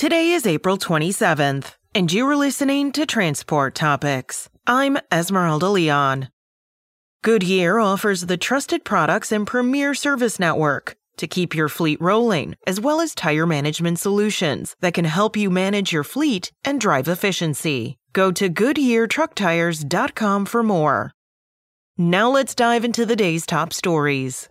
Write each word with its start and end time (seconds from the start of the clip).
Today 0.00 0.32
is 0.32 0.46
April 0.46 0.78
27th, 0.78 1.74
and 1.94 2.10
you 2.10 2.26
are 2.26 2.34
listening 2.34 2.90
to 2.92 3.04
Transport 3.04 3.74
Topics. 3.74 4.48
I'm 4.66 4.96
Esmeralda 5.12 5.68
Leon. 5.68 6.30
Goodyear 7.22 7.78
offers 7.78 8.22
the 8.22 8.38
trusted 8.38 8.82
products 8.82 9.30
and 9.30 9.46
premier 9.46 9.92
service 9.92 10.40
network 10.40 10.96
to 11.18 11.26
keep 11.26 11.54
your 11.54 11.68
fleet 11.68 12.00
rolling, 12.00 12.56
as 12.66 12.80
well 12.80 13.02
as 13.02 13.14
tire 13.14 13.44
management 13.44 13.98
solutions 13.98 14.74
that 14.80 14.94
can 14.94 15.04
help 15.04 15.36
you 15.36 15.50
manage 15.50 15.92
your 15.92 16.02
fleet 16.02 16.50
and 16.64 16.80
drive 16.80 17.06
efficiency. 17.06 17.98
Go 18.14 18.32
to 18.32 18.48
GoodyearTruckTires.com 18.48 20.46
for 20.46 20.62
more. 20.62 21.12
Now 21.98 22.30
let's 22.30 22.54
dive 22.54 22.86
into 22.86 23.04
the 23.04 23.16
day's 23.16 23.44
top 23.44 23.74
stories. 23.74 24.48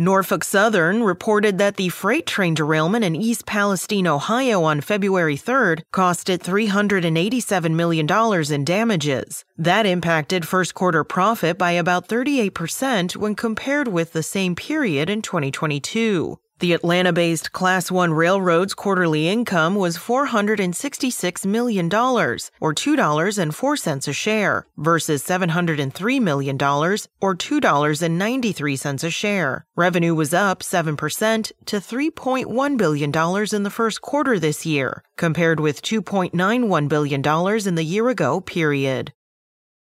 Norfolk 0.00 0.44
Southern 0.44 1.02
reported 1.02 1.58
that 1.58 1.76
the 1.76 1.90
freight 1.90 2.24
train 2.24 2.54
derailment 2.54 3.04
in 3.04 3.14
East 3.14 3.44
Palestine, 3.44 4.06
Ohio 4.06 4.62
on 4.62 4.80
February 4.80 5.36
3rd 5.36 5.82
cost 5.92 6.30
it 6.30 6.42
$387 6.42 7.74
million 7.74 8.08
in 8.50 8.64
damages. 8.64 9.44
That 9.58 9.84
impacted 9.84 10.48
first 10.48 10.72
quarter 10.72 11.04
profit 11.04 11.58
by 11.58 11.72
about 11.72 12.08
38% 12.08 13.14
when 13.14 13.34
compared 13.34 13.88
with 13.88 14.14
the 14.14 14.22
same 14.22 14.54
period 14.56 15.10
in 15.10 15.20
2022. 15.20 16.38
The 16.60 16.74
Atlanta 16.74 17.10
based 17.10 17.52
Class 17.52 17.90
1 17.90 18.12
Railroad's 18.12 18.74
quarterly 18.74 19.30
income 19.30 19.76
was 19.76 19.96
$466 19.96 21.46
million, 21.46 21.86
or 21.86 22.74
$2.04 22.74 24.08
a 24.08 24.12
share, 24.12 24.66
versus 24.76 25.24
$703 25.24 26.20
million, 26.20 26.56
or 26.56 27.34
$2.93 27.34 29.04
a 29.04 29.10
share. 29.10 29.64
Revenue 29.74 30.14
was 30.14 30.34
up 30.34 30.60
7% 30.60 31.52
to 31.64 31.76
$3.1 31.76 32.76
billion 32.76 33.10
in 33.54 33.62
the 33.62 33.70
first 33.70 34.02
quarter 34.02 34.38
this 34.38 34.66
year, 34.66 35.02
compared 35.16 35.60
with 35.60 35.80
$2.91 35.80 36.88
billion 36.90 37.22
in 37.66 37.74
the 37.74 37.84
year 37.84 38.10
ago 38.10 38.38
period. 38.42 39.14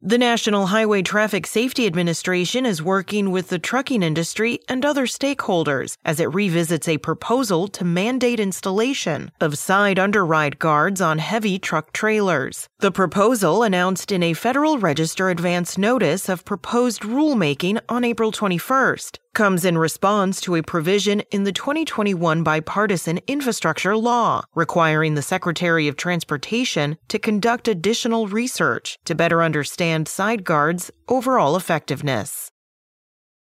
The 0.02 0.16
National 0.16 0.68
Highway 0.68 1.02
Traffic 1.02 1.46
Safety 1.46 1.86
Administration 1.86 2.64
is 2.64 2.82
working 2.82 3.30
with 3.30 3.48
the 3.48 3.58
trucking 3.58 4.02
industry 4.02 4.58
and 4.66 4.82
other 4.82 5.04
stakeholders 5.04 5.98
as 6.06 6.18
it 6.20 6.32
revisits 6.32 6.88
a 6.88 6.96
proposal 6.96 7.68
to 7.68 7.84
mandate 7.84 8.40
installation 8.40 9.30
of 9.42 9.58
side 9.58 9.98
underride 9.98 10.58
guards 10.58 11.02
on 11.02 11.18
heavy 11.18 11.58
truck 11.58 11.92
trailers. 11.92 12.66
The 12.78 12.90
proposal, 12.90 13.62
announced 13.62 14.10
in 14.10 14.22
a 14.22 14.32
Federal 14.32 14.78
Register 14.78 15.28
advance 15.28 15.76
notice 15.76 16.30
of 16.30 16.46
proposed 16.46 17.02
rulemaking 17.02 17.78
on 17.86 18.02
April 18.02 18.32
21st, 18.32 19.18
comes 19.40 19.64
in 19.64 19.78
response 19.78 20.38
to 20.38 20.54
a 20.54 20.62
provision 20.62 21.22
in 21.30 21.44
the 21.44 21.52
2021 21.52 22.42
bipartisan 22.42 23.18
infrastructure 23.26 23.96
law 23.96 24.42
requiring 24.54 25.14
the 25.14 25.22
Secretary 25.22 25.88
of 25.88 25.96
Transportation 25.96 26.98
to 27.08 27.18
conduct 27.18 27.66
additional 27.66 28.28
research 28.28 28.98
to 29.06 29.14
better 29.14 29.42
understand 29.42 30.06
side 30.06 30.44
guards' 30.44 30.90
overall 31.08 31.56
effectiveness. 31.56 32.50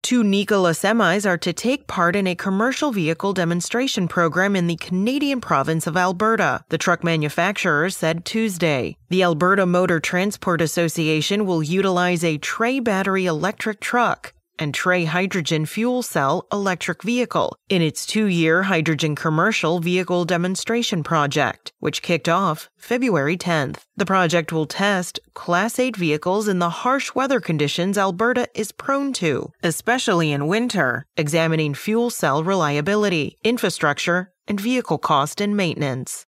Two 0.03 0.23
Nikola 0.23 0.73
semis 0.73 1.27
are 1.27 1.39
to 1.39 1.55
take 1.55 1.87
part 1.87 2.15
in 2.15 2.27
a 2.27 2.35
commercial 2.35 2.93
vehicle 2.93 3.33
demonstration 3.33 4.07
program 4.07 4.55
in 4.55 4.67
the 4.67 4.77
Canadian 4.77 5.41
province 5.41 5.87
of 5.87 5.97
Alberta, 5.97 6.63
the 6.69 6.77
truck 6.77 7.03
manufacturer 7.03 7.89
said 7.89 8.27
Tuesday. 8.27 8.99
The 9.09 9.23
Alberta 9.23 9.65
Motor 9.65 10.01
Transport 10.01 10.61
Association 10.61 11.47
will 11.47 11.63
utilize 11.63 12.23
a 12.23 12.37
Tre 12.37 12.81
battery 12.81 13.25
electric 13.25 13.81
truck 13.81 14.35
and 14.59 14.75
Tre 14.75 15.05
Hydrogen 15.05 15.65
Fuel 15.67 16.03
Cell 16.03 16.47
electric 16.53 17.03
vehicle 17.03 17.57
in 17.69 17.83
its 17.83 18.05
two 18.05 18.27
year 18.27 18.65
hydrogen 18.65 19.15
commercial 19.15 19.79
vehicle 19.79 20.25
demonstration 20.25 21.03
project, 21.03 21.73
which 21.81 22.03
kicked 22.03 22.29
off 22.29 22.69
February 22.77 23.37
10th. 23.37 23.79
The 23.97 24.07
project 24.07 24.53
will 24.53 24.67
test 24.67 25.21
Class 25.35 25.79
8 25.79 25.97
vehicles 25.97 26.49
in 26.49 26.59
the 26.59 26.85
harsh 26.85 27.15
weather 27.15 27.41
conditions 27.41 27.97
Alberta 27.97 28.49
is 28.55 28.73
prone 28.73 29.13
to, 29.15 29.53
especially 29.63 30.33
in 30.33 30.49
winter, 30.49 31.07
examining 31.17 31.75
fuel 31.75 32.11
cell 32.11 32.45
reliability, 32.45 33.39
infrastructure, 33.45 34.33
and 34.49 34.61
vehicle 34.61 34.99
cost 34.99 35.41
and 35.41 35.57
maintenance. 35.57 36.26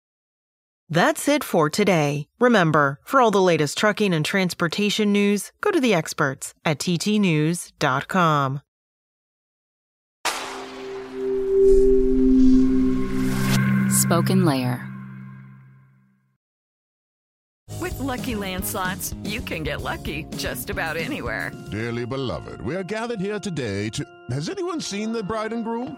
That's 0.91 1.29
it 1.29 1.45
for 1.45 1.69
today. 1.69 2.27
Remember, 2.41 2.99
for 3.05 3.21
all 3.21 3.31
the 3.31 3.41
latest 3.41 3.77
trucking 3.77 4.13
and 4.13 4.25
transportation 4.25 5.13
news, 5.13 5.53
go 5.61 5.71
to 5.71 5.79
the 5.79 5.93
experts 5.93 6.53
at 6.65 6.79
ttnews.com. 6.79 8.61
Spoken 13.89 14.43
Layer. 14.43 14.85
With 17.79 17.97
Lucky 17.99 18.35
Land 18.35 18.65
slots, 18.65 19.15
you 19.23 19.39
can 19.39 19.63
get 19.63 19.81
lucky 19.81 20.25
just 20.35 20.69
about 20.69 20.97
anywhere. 20.97 21.51
Dearly 21.71 22.05
beloved, 22.05 22.61
we 22.61 22.75
are 22.75 22.83
gathered 22.83 23.21
here 23.21 23.39
today 23.39 23.89
to. 23.91 24.03
Has 24.29 24.49
anyone 24.49 24.81
seen 24.81 25.13
the 25.13 25.23
bride 25.23 25.53
and 25.53 25.63
groom? 25.63 25.97